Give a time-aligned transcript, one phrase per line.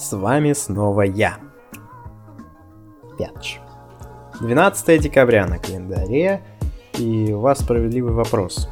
[0.00, 1.36] С вами снова я,
[3.18, 3.60] Пятч.
[4.40, 6.42] 12 декабря на календаре,
[6.98, 8.66] и у вас справедливый вопрос.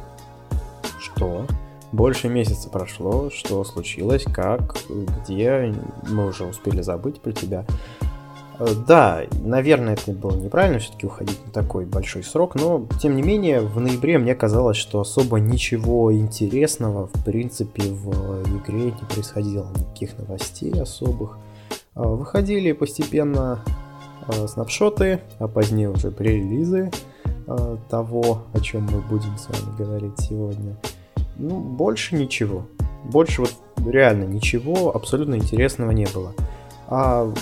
[0.99, 1.45] Что?
[1.91, 5.71] Больше месяца прошло, что случилось, как, где,
[6.09, 7.63] мы уже успели забыть про тебя.
[8.59, 13.21] Э, да, наверное, это было неправильно все-таки уходить на такой большой срок, но тем не
[13.21, 19.67] менее в ноябре мне казалось, что особо ничего интересного в принципе в игре не происходило,
[19.75, 21.37] никаких новостей особых.
[21.95, 23.63] Э, выходили постепенно
[24.27, 26.91] э, снапшоты, а позднее уже пререлизы
[27.89, 30.77] того, о чем мы будем с вами говорить сегодня.
[31.35, 32.67] Ну, больше ничего.
[33.05, 33.55] Больше вот
[33.87, 36.33] реально ничего абсолютно интересного не было.
[36.87, 37.33] А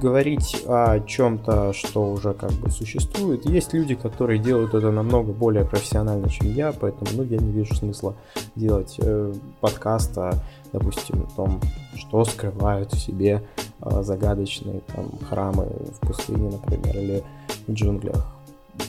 [0.00, 3.46] говорить о чем-то, что уже как бы существует.
[3.46, 7.74] Есть люди, которые делают это намного более профессионально, чем я, поэтому ну, я не вижу
[7.74, 8.14] смысла
[8.54, 10.34] делать э, подкаст о,
[10.72, 11.60] допустим, том,
[11.96, 13.42] что скрывают в себе
[13.80, 15.66] э, загадочные там, храмы
[16.00, 17.24] в пустыне, например, или
[17.66, 18.26] в джунглях.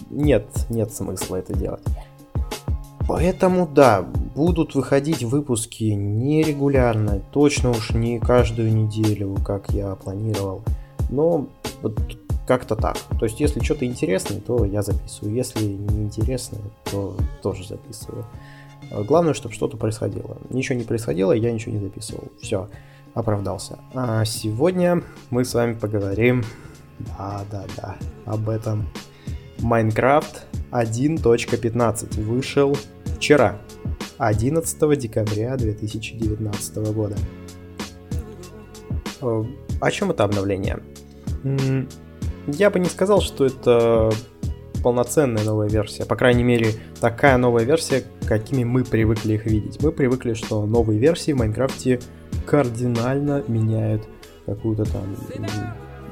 [0.09, 1.83] Нет, нет смысла это делать.
[3.07, 4.05] Поэтому да,
[4.35, 10.63] будут выходить выпуски нерегулярно, точно уж не каждую неделю, как я планировал.
[11.09, 11.47] Но
[11.81, 11.99] вот
[12.47, 12.97] как-то так.
[13.19, 15.35] То есть, если что-то интересное, то я записываю.
[15.35, 18.25] Если не интересное, то тоже записываю.
[18.91, 20.37] А главное, чтобы что-то происходило.
[20.49, 22.29] Ничего не происходило, я ничего не записывал.
[22.41, 22.69] Все,
[23.13, 23.79] оправдался.
[23.93, 26.43] А сегодня мы с вами поговорим,
[27.17, 28.87] да-да-да, об этом.
[29.59, 32.77] Майнкрафт 1.15 вышел
[33.17, 33.59] вчера,
[34.19, 37.17] 11 декабря 2019 года.
[39.79, 40.79] О чем это обновление?
[42.47, 44.09] Я бы не сказал, что это
[44.83, 46.05] полноценная новая версия.
[46.05, 49.81] По крайней мере, такая новая версия, какими мы привыкли их видеть.
[49.81, 51.99] Мы привыкли, что новые версии в Майнкрафте
[52.45, 54.03] кардинально меняют
[54.45, 55.15] какую-то там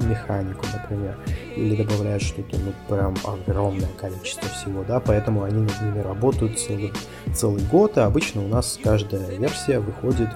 [0.04, 1.16] механику, например,
[1.56, 6.92] или добавляют что-то, ну, прям огромное количество всего, да, поэтому они над ними работают целый,
[7.34, 10.28] целый год, и обычно у нас каждая версия выходит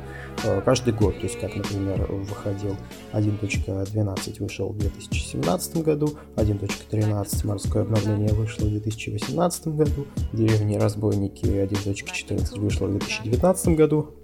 [0.45, 2.77] э, каждый год, то есть, как, например, выходил
[3.13, 12.59] 1.12 вышел в 2017 году, 1.13 морское обновление вышло в 2018 году, деревни разбойники 1.14
[12.61, 14.15] вышло в 2019 году,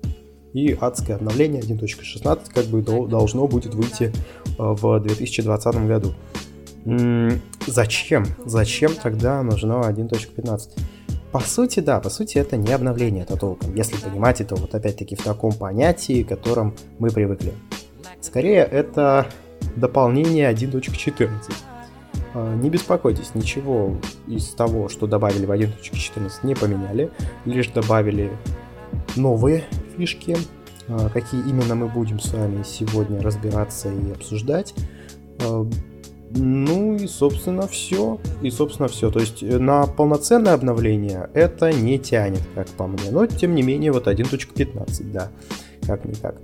[0.57, 4.13] и адское обновление 1.16 как бы должно будет выйти э,
[4.57, 6.15] в 2020 году.
[7.67, 8.25] Зачем?
[8.47, 10.61] Зачем тогда нужно 1.15?
[11.31, 13.75] По сути, да, по сути это не обновление, это толком.
[13.75, 17.53] Если понимать это вот опять-таки в таком понятии, к которым мы привыкли.
[18.23, 19.27] Скорее это
[19.75, 21.29] дополнение 1.14.
[22.33, 27.11] А, не беспокойтесь, ничего из того, что добавили в 1.14 не поменяли,
[27.45, 28.31] лишь добавили
[29.17, 29.65] новые
[29.97, 30.37] фишки,
[30.89, 34.75] а, какие именно мы будем с вами сегодня разбираться и обсуждать.
[35.41, 35.67] А,
[36.31, 38.21] ну и, собственно, все.
[38.43, 39.11] И, собственно, все.
[39.11, 43.11] То есть э, на полноценное обновление это не тянет, как по мне.
[43.11, 45.31] Но, тем не менее, вот 1.15, да,
[45.87, 46.37] как-никак.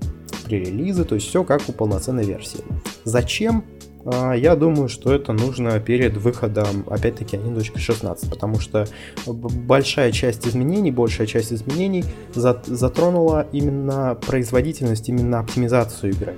[0.45, 2.65] При релизе, то есть все как у полноценной версии.
[3.05, 3.65] Зачем?
[4.05, 8.87] А, я думаю, что это нужно перед выходом, опять-таки, 1.16, потому что
[9.27, 12.05] большая часть изменений, большая часть изменений
[12.35, 16.35] затронула именно производительность, именно оптимизацию игры.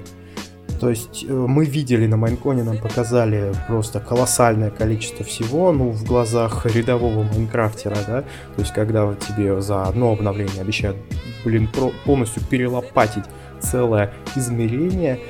[0.80, 6.04] То есть э, мы видели на Майнконе, нам показали просто колоссальное количество всего, ну, в
[6.04, 10.96] глазах рядового майнкрафтера, да, то есть когда тебе за одно обновление обещают,
[11.44, 11.70] блин,
[12.04, 13.24] полностью перелопатить
[13.60, 15.20] целое измерение,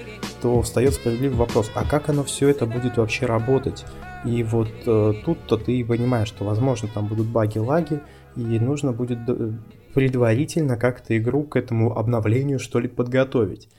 [0.45, 3.87] то встает справедливый вопрос, а как оно все это будет вообще работать?
[4.27, 8.03] И вот э, тут-то ты понимаешь, что, возможно, там будут баги-лаги,
[8.37, 9.53] и нужно будет э,
[9.95, 13.71] предварительно как-то игру к этому обновлению, что ли, подготовить.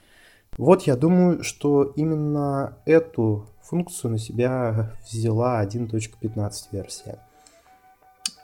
[0.58, 7.20] Вот я думаю, что именно эту функцию на себя взяла 1.15 версия.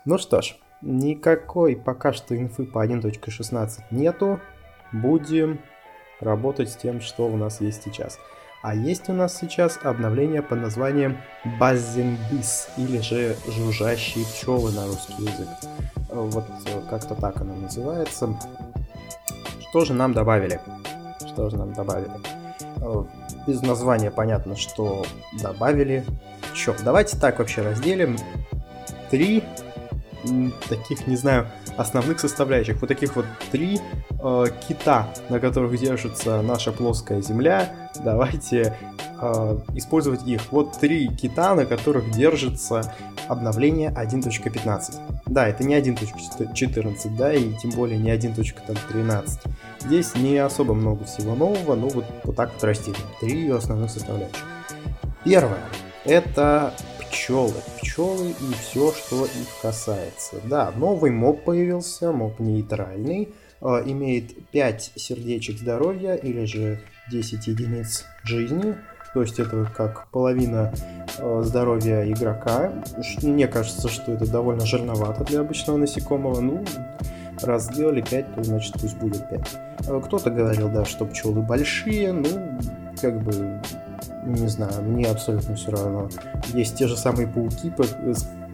[0.05, 4.39] Ну что ж, никакой пока что инфы по 1.16 нету.
[4.91, 5.59] Будем
[6.21, 8.17] работать с тем, что у нас есть сейчас.
[8.61, 11.17] А есть у нас сейчас обновление под названием
[11.59, 15.47] Базенбис, или же жужжащие пчелы на русский язык.
[16.09, 18.37] Вот э, как-то так оно называется.
[19.69, 20.59] Что же нам добавили?
[21.27, 22.11] Что же нам добавили?
[22.81, 23.03] Э,
[23.47, 25.05] без названия понятно, что
[25.41, 26.05] добавили.
[26.53, 28.17] Чё, давайте так вообще разделим.
[29.09, 29.43] Три
[30.69, 31.47] таких, не знаю,
[31.77, 32.79] основных составляющих.
[32.81, 33.79] Вот таких вот три
[34.19, 37.89] э, кита, на которых держится наша плоская Земля.
[38.03, 38.77] Давайте
[39.21, 40.51] э, использовать их.
[40.51, 42.93] Вот три кита, на которых держится
[43.27, 45.21] обновление 1.15.
[45.27, 49.39] Да, это не 1.14, да, и тем более не 1.13.
[49.79, 52.97] Здесь не особо много всего нового, но вот, вот так вот растили.
[53.19, 54.43] Три основных составляющих.
[55.23, 55.61] Первое.
[56.05, 56.73] Это
[57.11, 57.53] пчелы.
[57.81, 60.37] Пчелы и все, что их касается.
[60.45, 63.33] Да, новый моб появился, моб нейтральный.
[63.61, 66.79] Э, имеет 5 сердечек здоровья или же
[67.11, 68.75] 10 единиц жизни.
[69.13, 70.73] То есть это как половина
[71.17, 72.71] э, здоровья игрока.
[73.21, 76.39] Мне кажется, что это довольно жирновато для обычного насекомого.
[76.39, 76.63] Ну,
[77.41, 79.59] раз сделали 5, то значит пусть будет 5.
[79.87, 82.59] Э, кто-то говорил, да, что пчелы большие, ну,
[83.01, 83.61] как бы
[84.23, 86.09] не знаю, мне абсолютно все равно.
[86.53, 87.71] Есть те же самые пауки,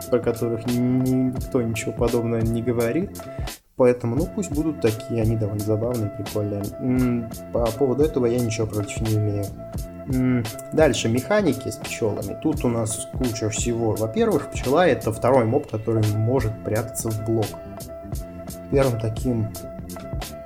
[0.09, 3.21] про которых никто ничего подобного не говорит.
[3.75, 6.63] Поэтому, ну, пусть будут такие, они довольно забавные, прикольные.
[7.53, 9.45] По поводу этого я ничего против не имею.
[10.73, 12.39] Дальше, механики с пчелами.
[12.41, 13.93] Тут у нас куча всего.
[13.93, 17.45] Во-первых, пчела это второй моб, который может прятаться в блок.
[18.71, 19.49] Первым таким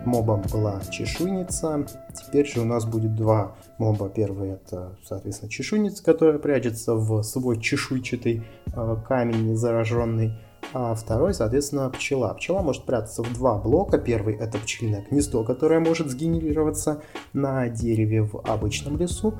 [0.05, 1.85] мобом была чешуйница.
[2.13, 4.09] Теперь же у нас будет два моба.
[4.09, 8.43] Первый это, соответственно, чешуйница, которая прячется в свой чешуйчатый
[8.73, 10.33] э, камень зараженный.
[10.73, 12.33] А второй, соответственно, пчела.
[12.33, 13.97] Пчела может прятаться в два блока.
[13.97, 17.01] Первый это пчелиное гнездо, которое может сгенерироваться
[17.33, 19.33] на дереве в обычном лесу.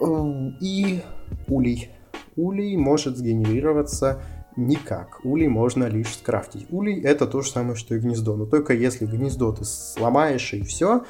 [0.00, 1.02] Эм, и
[1.48, 1.90] улей.
[2.36, 4.22] Улей может сгенерироваться
[4.58, 5.20] никак.
[5.24, 6.66] Улей можно лишь скрафтить.
[6.70, 8.36] Улей это то же самое, что и гнездо.
[8.36, 11.04] Но только если гнездо ты сломаешь и все,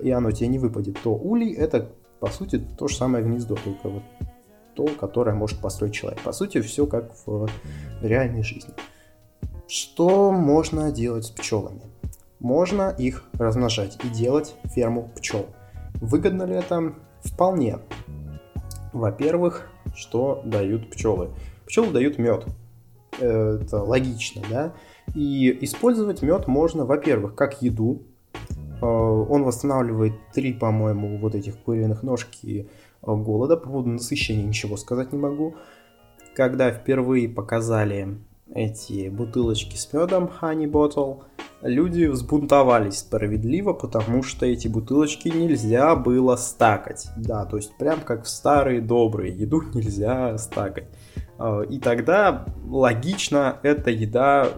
[0.00, 3.88] и оно тебе не выпадет, то улей это по сути то же самое гнездо, только
[3.88, 4.02] вот
[4.74, 6.20] то, которое может построить человек.
[6.22, 7.48] По сути, все как в
[8.00, 8.72] реальной жизни.
[9.68, 11.82] Что можно делать с пчелами?
[12.40, 15.46] Можно их размножать и делать ферму пчел.
[15.94, 16.94] Выгодно ли это?
[17.22, 17.78] Вполне.
[18.92, 21.30] Во-первых, что дают пчелы?
[21.66, 22.46] Пчелы дают мед
[23.18, 24.72] это логично, да.
[25.14, 28.02] И использовать мед можно, во-первых, как еду.
[28.82, 32.68] Э, он восстанавливает три, по-моему, вот этих куриных ножки
[33.02, 33.56] э, голода.
[33.56, 35.54] По поводу насыщения ничего сказать не могу.
[36.34, 38.18] Когда впервые показали
[38.54, 41.22] эти бутылочки с медом Honey Bottle,
[41.62, 47.08] люди взбунтовались справедливо, потому что эти бутылочки нельзя было стакать.
[47.16, 50.88] Да, то есть прям как в старые добрые, еду нельзя стакать.
[51.38, 54.48] А, и тогда логично эта еда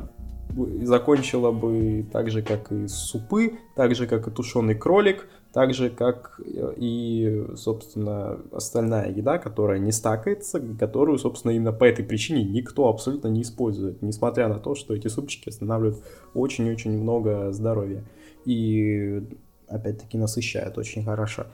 [0.82, 5.90] закончила бы так же, как и супы, так же, как и тушеный кролик, так же,
[5.90, 6.40] как
[6.76, 13.28] и, собственно, остальная еда, которая не стакается, которую, собственно, именно по этой причине никто абсолютно
[13.28, 16.02] не использует, несмотря на то, что эти супчики останавливают
[16.34, 18.04] очень-очень много здоровья
[18.44, 19.22] и,
[19.68, 21.46] опять-таки, насыщают очень хорошо.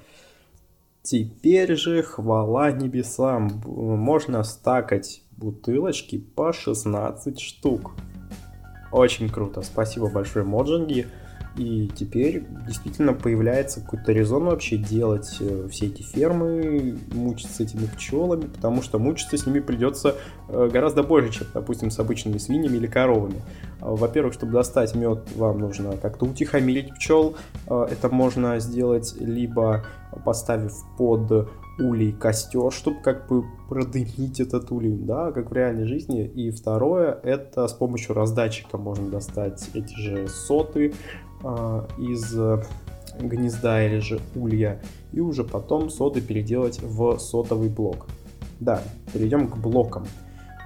[1.04, 7.92] Теперь же, хвала небесам, можно стакать бутылочки по 16 штук.
[8.90, 11.06] Очень круто, спасибо большое Моджинги.
[11.56, 18.46] И теперь действительно появляется какой-то резон вообще делать э, все эти фермы, мучиться этими пчелами,
[18.46, 20.16] потому что мучиться с ними придется
[20.48, 23.40] э, гораздо больше, чем, допустим, с обычными свиньями или коровами.
[23.80, 27.36] А, во-первых, чтобы достать мед, вам нужно как-то утихомирить пчел.
[27.68, 29.84] А, это можно сделать либо
[30.24, 31.48] поставив под
[31.78, 36.24] улей костер, чтобы как бы продымить этот улей, да, как в реальной жизни.
[36.24, 40.94] И второе, это с помощью раздатчика можно достать эти же соты,
[41.98, 42.62] из э,
[43.20, 44.80] гнезда или же улья,
[45.12, 48.06] и уже потом соты переделать в сотовый блок.
[48.60, 48.82] Да,
[49.12, 50.06] перейдем к блокам.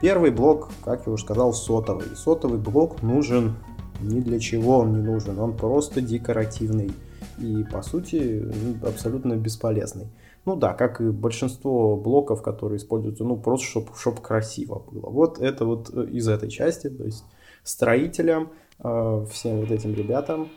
[0.00, 2.06] Первый блок, как я уже сказал, сотовый.
[2.14, 3.56] Сотовый блок нужен
[4.00, 6.92] ни для чего он не нужен, он просто декоративный
[7.38, 8.44] и по сути
[8.85, 10.08] абсолютно бесполезный.
[10.44, 15.11] Ну да, как и большинство блоков, которые используются, ну просто чтобы чтоб красиво было.
[15.11, 17.25] Вот это вот э, из этой части, то есть
[17.64, 20.49] строителям, э, всем вот этим ребятам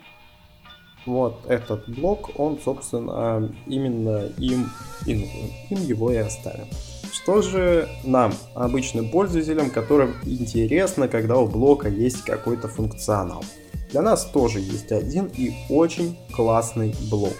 [1.06, 4.70] вот этот блок, он, собственно, именно им
[5.06, 5.50] и нужен.
[5.70, 6.66] Им его и оставим.
[7.12, 13.44] Что же нам, обычным пользователям, которым интересно, когда у блока есть какой-то функционал?
[13.90, 17.34] Для нас тоже есть один и очень классный блок.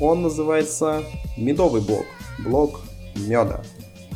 [0.00, 1.02] Он называется
[1.36, 2.06] медовый блок,
[2.38, 2.80] блок
[3.14, 3.62] меда.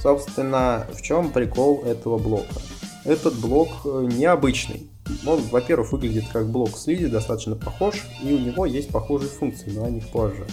[0.02, 2.60] Собственно, в чем прикол этого блока?
[3.04, 4.90] Этот блок э, необычный.
[5.26, 9.84] Он, во-первых, выглядит как блок слизи, достаточно похож, и у него есть похожие функции, но
[9.84, 10.46] о них позже.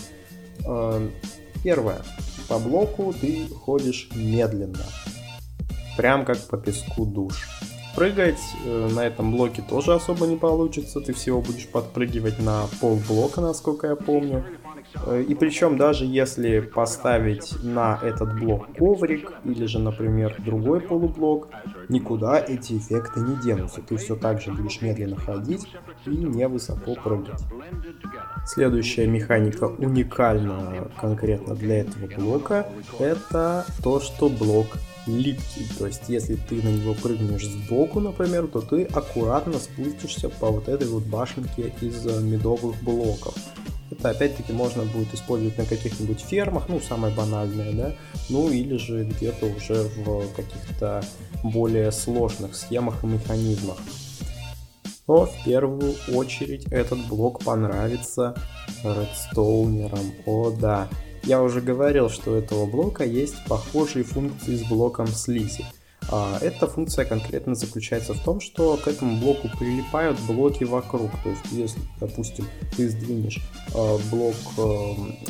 [0.66, 1.12] Эм,
[1.64, 2.02] первое.
[2.48, 4.84] По блоку ты ходишь медленно.
[5.98, 7.48] Прям как по песку душ.
[7.96, 11.02] Прыгать э, на этом блоке тоже особо не получится.
[11.02, 14.46] Ты всего будешь подпрыгивать на пол блока, насколько я помню.
[15.06, 21.50] Э, и причем даже если поставить на этот блок коврик или же, например, другой полублок,
[21.90, 23.82] никуда эти эффекты не денутся.
[23.82, 25.68] Ты все так же будешь медленно ходить
[26.06, 27.42] и не высоко прыгать.
[28.46, 32.68] Следующая механика уникальна конкретно для этого блока.
[33.00, 34.68] Это то, что блок
[35.08, 35.68] липкий.
[35.78, 40.68] То есть, если ты на него прыгнешь сбоку, например, то ты аккуратно спустишься по вот
[40.68, 43.36] этой вот башенке из медовых блоков.
[43.92, 47.96] Это опять-таки можно будет использовать на каких-нибудь фермах, ну, самое банальное, да,
[48.30, 51.04] ну, или же где-то уже в каких-то
[51.44, 53.78] более сложных схемах и механизмах.
[55.08, 58.34] Но в первую очередь этот блок понравится
[58.84, 60.14] редстоунерам.
[60.26, 60.88] О да,
[61.24, 65.66] я уже говорил, что у этого блока есть похожие функции с блоком слизи.
[66.10, 71.12] А, эта функция конкретно заключается в том, что к этому блоку прилипают блоки вокруг.
[71.24, 73.40] То есть, если, допустим, ты сдвинешь
[73.74, 74.36] а, блок,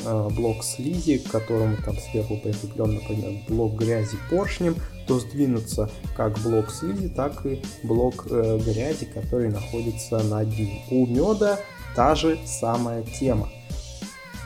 [0.06, 4.76] а, блок слизи, к которому там сверху прикреплен, например, блок грязи поршнем,
[5.08, 10.70] то сдвинуться как блок слизи, так и блок э, грязи, который находится над ним.
[10.90, 11.60] У меда
[11.96, 13.50] та же самая тема.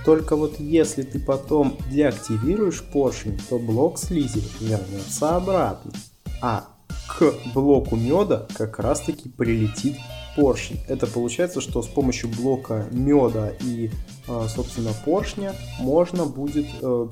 [0.06, 5.92] Только вот если ты потом деактивируешь поршень, то блок слизи вернется обратно
[6.42, 6.66] а
[7.08, 9.98] к блоку меда как раз таки прилетит
[10.36, 10.80] поршень.
[10.88, 13.90] Это получается, что с помощью блока меда и,
[14.28, 17.08] а, собственно, поршня можно будет э,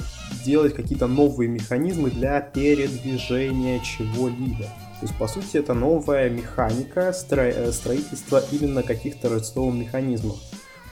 [0.46, 4.66] делать какие-то новые механизмы для передвижения чего-либо.
[4.66, 10.38] То есть, по сути, это новая механика э, строительства именно каких-то редстоун механизмов.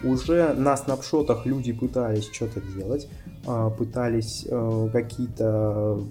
[0.04, 3.08] Уже на снапшотах люди пытались что-то делать,
[3.46, 6.04] а, пытались э, какие-то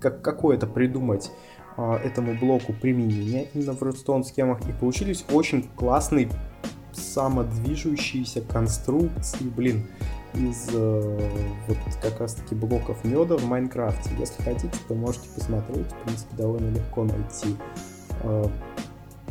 [0.00, 1.30] какое-то придумать
[1.76, 6.28] а, этому блоку применения именно в Redstone схемах и получились очень классные
[6.92, 9.86] самодвижущиеся конструкции, блин,
[10.34, 11.18] из э,
[11.66, 14.10] вот как раз таки блоков меда в Майнкрафте.
[14.18, 17.56] Если хотите, то можете посмотреть, в принципе, довольно легко найти.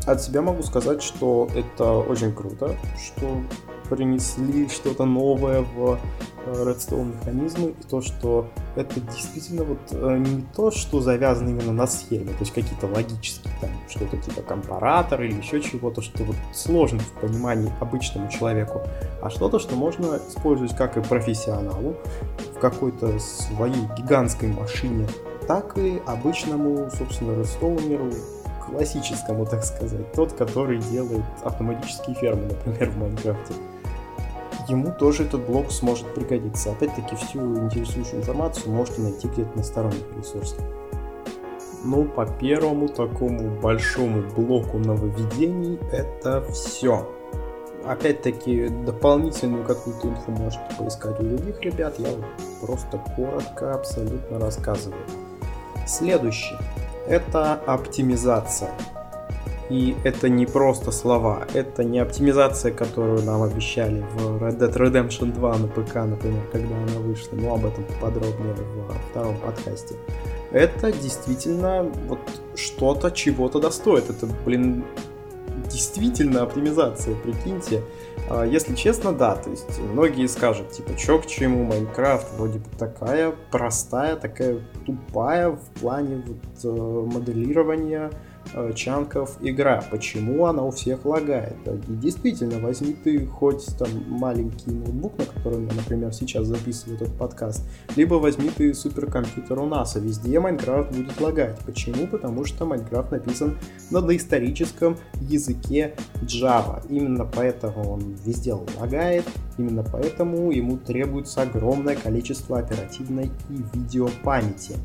[0.06, 3.42] От себя могу сказать, что это очень круто, что
[3.90, 6.00] принесли что-то новое в
[6.46, 11.74] э, Redstone механизмы, и то, что это действительно вот э, не то, что завязано именно
[11.74, 16.36] на схеме, то есть какие-то логические там что-то типа компараторы или еще чего-то, что вот
[16.54, 18.84] сложно в понимании обычному человеку,
[19.22, 21.96] а что-то, что можно использовать как и профессионалу
[22.56, 25.08] в какой-то своей гигантской машине,
[25.48, 28.39] так и обычному, собственно, Redstone
[28.70, 33.54] классическому, так сказать, тот, который делает автоматические фермы, например, в Майнкрафте.
[34.68, 36.72] Ему тоже этот блок сможет пригодиться.
[36.72, 40.60] Опять-таки, всю интересующую информацию можете найти где-то на сторонних ресурсах.
[41.84, 47.08] Ну, по первому такому большому блоку нововведений это все.
[47.86, 52.10] Опять-таки, дополнительную какую-то инфу можете поискать у других ребят, я
[52.62, 55.02] просто коротко абсолютно рассказываю.
[55.88, 56.56] Следующий
[57.10, 58.72] это оптимизация.
[59.70, 65.32] И это не просто слова, это не оптимизация, которую нам обещали в Red Dead Redemption
[65.32, 68.56] 2 на ПК, например, когда она вышла, но об этом подробнее
[68.88, 69.96] во втором подкасте.
[70.52, 72.20] Это действительно вот
[72.56, 74.10] что-то чего-то достоит.
[74.10, 74.84] Это, блин,
[75.70, 77.84] действительно оптимизация, прикиньте.
[78.30, 82.66] А, если честно, да, то есть многие скажут, типа, чё к чему, Майнкрафт вроде бы
[82.78, 88.12] такая простая, такая тупая в плане вот э, моделирования
[88.76, 89.84] чанков игра.
[89.92, 91.56] Почему она у всех лагает?
[91.68, 97.18] И действительно, возьми ты хоть там маленький ноутбук, на котором я, например, сейчас записываю этот
[97.18, 97.66] подкаст,
[97.96, 101.58] либо возьми ты суперкомпьютер у нас, а везде Майнкрафт будет лагать.
[101.66, 102.08] Почему?
[102.08, 103.58] Потому что Майнкрафт написан
[103.92, 106.86] на доисторическом языке Java.
[106.90, 109.26] Именно поэтому он везде лагает,
[109.58, 114.76] именно поэтому ему требуется огромное количество оперативной и видеопамяти.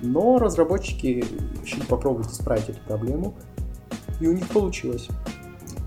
[0.00, 1.24] Но разработчики
[1.62, 3.34] решили попробовать исправить эту проблему,
[4.20, 5.08] и у них получилось.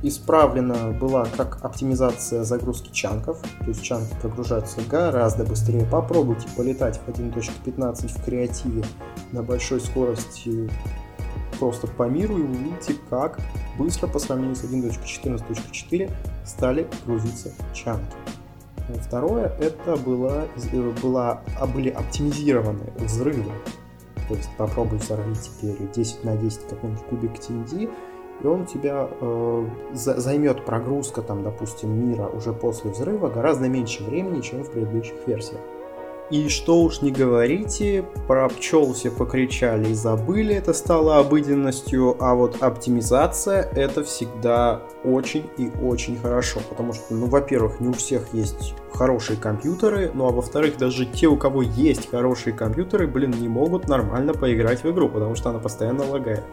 [0.03, 5.87] Исправлена была как оптимизация загрузки чанков, то есть чанки прогружаются гораздо быстрее.
[5.89, 8.83] Попробуйте полетать в 1.15 в креативе
[9.31, 10.69] на большой скорости
[11.57, 13.39] просто по миру и увидите, как
[13.77, 16.11] быстро по сравнению с 1.14.4
[16.45, 18.15] стали грузиться чанки.
[19.01, 20.47] Второе, это было,
[21.01, 21.41] было,
[21.73, 23.51] были оптимизированы взрывы.
[24.27, 27.89] То есть попробуй взорвать теперь 10 на 10 какой-нибудь кубик TNT,
[28.43, 34.03] и он у тебя э, займет прогрузка, там, допустим, мира уже после взрыва гораздо меньше
[34.03, 35.61] времени, чем в предыдущих версиях.
[36.29, 42.35] И что уж не говорите, про пчел все покричали и забыли, это стало обыденностью, а
[42.35, 48.33] вот оптимизация это всегда очень и очень хорошо, потому что, ну, во-первых, не у всех
[48.33, 53.47] есть хорошие компьютеры, ну, а во-вторых, даже те, у кого есть хорошие компьютеры, блин, не
[53.47, 56.43] могут нормально поиграть в игру, потому что она постоянно лагает.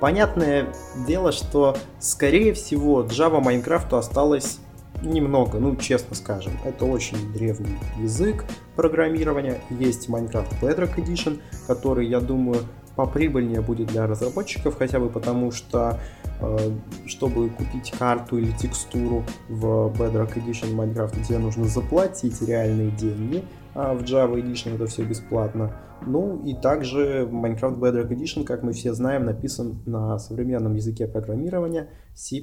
[0.00, 0.72] Понятное
[1.06, 4.58] дело, что, скорее всего, Java Майнкрафту осталось
[5.02, 6.52] немного, ну, честно скажем.
[6.64, 8.44] Это очень древний язык
[8.76, 9.60] программирования.
[9.70, 12.60] Есть Minecraft Bedrock Edition, который, я думаю,
[12.96, 15.98] поприбыльнее будет для разработчиков, хотя бы потому что,
[16.40, 16.58] э,
[17.06, 23.94] чтобы купить карту или текстуру в Bedrock Edition Minecraft, тебе нужно заплатить реальные деньги, а
[23.94, 25.72] в Java Edition это все бесплатно.
[26.06, 31.90] Ну и также Minecraft Bedrock Edition, как мы все знаем, написан на современном языке программирования
[32.14, 32.42] C++.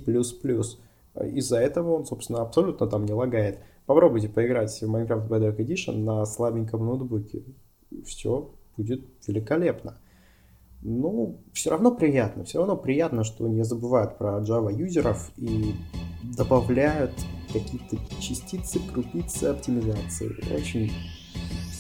[1.26, 3.60] Из-за этого он, собственно, абсолютно там не лагает.
[3.86, 7.44] Попробуйте поиграть в Minecraft Bedrock Edition на слабеньком ноутбуке.
[8.06, 9.98] Все будет великолепно.
[10.82, 12.44] Ну, все равно приятно.
[12.44, 15.74] Все равно приятно, что не забывают про Java юзеров и
[16.38, 17.14] добавляют
[17.52, 20.30] какие-то частицы, крупицы оптимизации.
[20.54, 20.92] Очень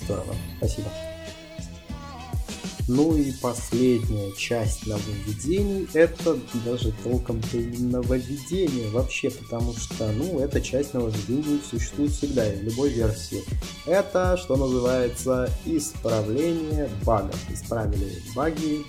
[0.04, 0.34] здорово.
[0.58, 0.90] Спасибо.
[2.88, 10.62] Ну и последняя часть нововведений, это даже толком-то и нововведение вообще, потому что, ну, эта
[10.62, 13.44] часть нововведений существует всегда и в любой версии.
[13.86, 17.36] Это, что называется, исправление багов.
[17.52, 18.86] Исправили баги,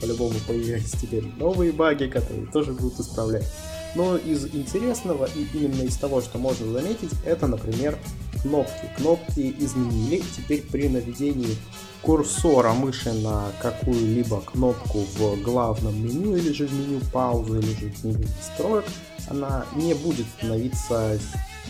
[0.00, 3.46] по-любому появились теперь новые баги, которые тоже будут исправлять.
[3.94, 7.98] Но из интересного и именно из того, что можно заметить, это, например,
[8.42, 8.90] кнопки.
[8.96, 11.56] Кнопки изменили, теперь при наведении
[12.02, 17.90] курсора мыши на какую-либо кнопку в главном меню, или же в меню паузы, или же
[17.90, 18.84] в меню настроек,
[19.28, 21.18] она не будет становиться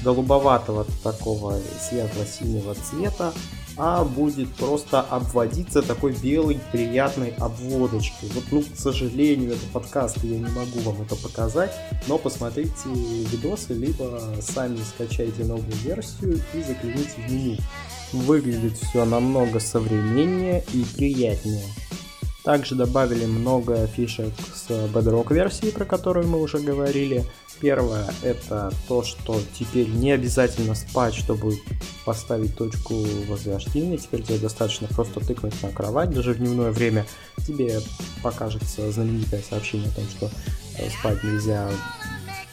[0.03, 1.59] голубоватого такого
[1.89, 3.33] светло-синего цвета,
[3.79, 8.29] а будет просто обводиться такой белой приятной обводочкой.
[8.35, 11.73] Вот, ну, к сожалению, это подкаст, я не могу вам это показать,
[12.09, 17.57] но посмотрите видосы, либо сами скачайте новую версию и загляните в меню.
[18.13, 21.65] Выглядит все намного современнее и приятнее.
[22.49, 27.27] Также добавили много фишек с Bedrock версии, про которую мы уже говорили.
[27.61, 31.59] Первое это то, что теперь не обязательно спать, чтобы
[32.07, 32.95] поставить точку
[33.29, 33.99] возрождения.
[33.99, 36.09] Теперь тебе достаточно просто тыкнуть на кровать.
[36.09, 37.05] Даже в дневное время
[37.47, 37.83] тебе
[38.23, 40.31] покажется знаменитое сообщение о том, что
[40.79, 41.69] э, спать нельзя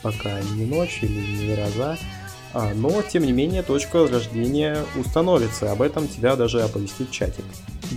[0.01, 1.97] пока не ночь или не гроза.
[2.58, 7.44] А, но, тем не менее, точка возрождения установится, об этом тебя даже оповестит чатик.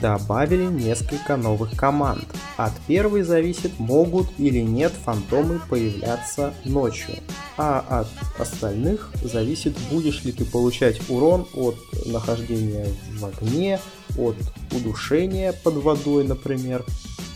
[0.03, 2.25] Добавили несколько новых команд.
[2.57, 7.15] От первой зависит, могут или нет фантомы появляться ночью.
[7.57, 13.79] А от остальных зависит, будешь ли ты получать урон от нахождения в огне,
[14.17, 14.37] от
[14.73, 16.85] удушения под водой, например,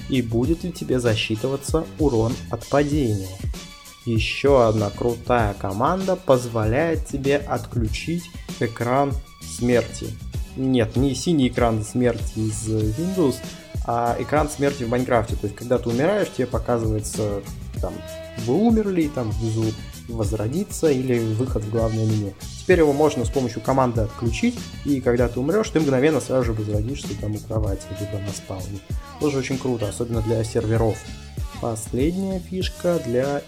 [0.08, 3.28] и будет ли тебе засчитываться урон от падения.
[4.04, 8.24] Еще одна крутая команда позволяет тебе отключить
[8.58, 10.08] экран смерти.
[10.56, 13.36] Нет, не синий экран смерти из Windows,
[13.86, 15.36] а экран смерти в Майнкрафте.
[15.36, 17.42] То есть, когда ты умираешь, тебе показывается,
[17.80, 17.94] там,
[18.46, 19.72] вы умерли, там внизу
[20.08, 22.34] возродиться или выход в главное меню.
[22.60, 26.52] Теперь его можно с помощью команды отключить, и когда ты умрешь, ты мгновенно сразу же
[26.52, 28.80] возродишься там у кровати, либо на спауне.
[29.20, 30.98] Тоже очень круто, особенно для серверов.
[31.60, 33.42] Последняя фишка для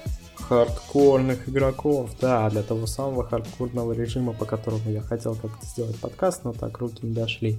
[0.48, 6.44] хардкорных игроков, да, для того самого хардкорного режима, по которому я хотел как-то сделать подкаст,
[6.44, 7.58] но так руки не дошли.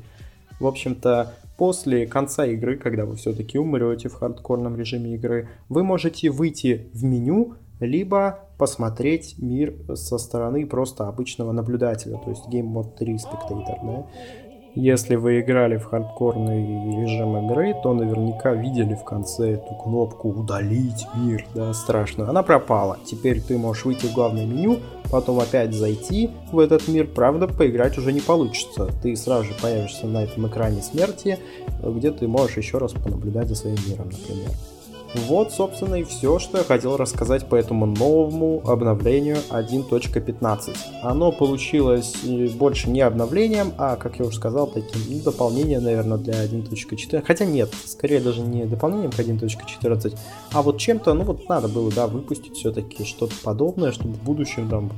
[0.60, 6.30] В общем-то, после конца игры, когда вы все-таки умрете в хардкорном режиме игры, вы можете
[6.30, 12.96] выйти в меню, либо посмотреть мир со стороны просто обычного наблюдателя, то есть Game Mode
[12.98, 14.08] 3 Spectator, да.
[14.76, 21.08] Если вы играли в хардкорный режим игры, то наверняка видели в конце эту кнопку «Удалить
[21.16, 22.30] мир», да, страшно.
[22.30, 22.98] Она пропала.
[23.06, 27.08] Теперь ты можешь выйти в главное меню, потом опять зайти в этот мир.
[27.08, 28.90] Правда, поиграть уже не получится.
[29.02, 31.40] Ты сразу же появишься на этом экране смерти,
[31.82, 34.50] где ты можешь еще раз понаблюдать за своим миром, например.
[35.28, 40.78] Вот, собственно, и все, что я хотел рассказать по этому новому обновлению 1.15.
[41.02, 42.16] Оно получилось
[42.56, 47.24] больше не обновлением, а, как я уже сказал, таким ну, дополнением, наверное, для 1.4.
[47.26, 50.18] Хотя нет, скорее даже не дополнением к 1.14,
[50.52, 54.70] а вот чем-то, ну вот надо было, да, выпустить все-таки что-то подобное, чтобы в будущем
[54.70, 54.92] там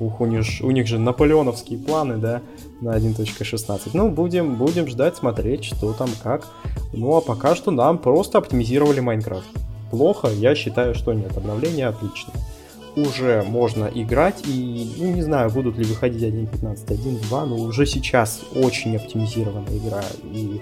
[0.00, 2.42] Ух, у них, у них же наполеоновские планы, да,
[2.80, 3.90] на 1.16.
[3.92, 6.48] Ну, будем, будем ждать, смотреть, что там, как.
[6.96, 9.48] Ну, а пока что нам просто оптимизировали Майнкрафт.
[9.90, 11.36] Плохо, я считаю, что нет.
[11.36, 12.34] Обновление отличное.
[12.96, 18.40] уже можно играть, и, ну, не знаю, будут ли выходить 1.15, 1.2, но уже сейчас
[18.54, 20.60] очень оптимизированная игра, и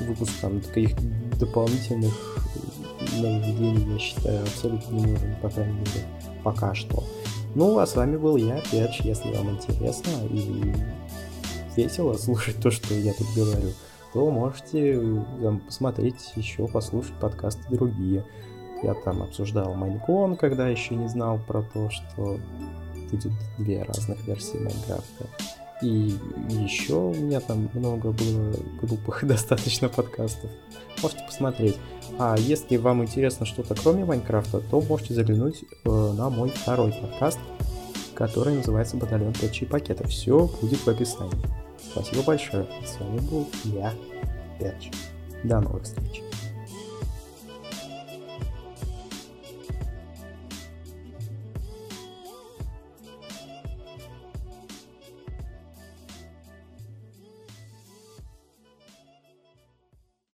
[0.00, 0.90] выпуск там таких
[1.38, 2.12] дополнительных
[3.18, 6.06] нововведений, я считаю, абсолютно не нужен, по крайней мере,
[6.44, 7.02] пока что.
[7.54, 10.74] Ну, а с вами был я, Перч, если вам интересно и
[11.76, 13.72] весело слушать то, что я тут говорю,
[14.12, 15.00] то можете
[15.40, 18.24] там, посмотреть еще, послушать подкасты другие.
[18.82, 22.38] Я там обсуждал Майнкон, когда еще не знал про то, что
[23.10, 25.26] будет две разных версии Майнкрафта.
[25.82, 26.14] И
[26.48, 30.50] еще у меня там много было глупых достаточно подкастов.
[31.02, 31.78] Можете посмотреть.
[32.18, 37.38] А если вам интересно что-то кроме Майнкрафта, то можете заглянуть э, на мой второй подкаст,
[38.14, 40.06] который называется «Батальон Пэтчи и Пакета».
[40.06, 41.59] Все будет в описании.
[41.90, 42.66] Спасибо большое.
[42.86, 43.92] С вами был я,
[44.58, 44.90] Перч.
[45.42, 46.22] До новых встреч.